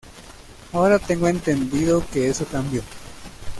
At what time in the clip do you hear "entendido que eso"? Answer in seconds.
1.27-2.47